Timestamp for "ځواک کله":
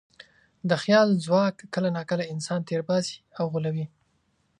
1.25-1.89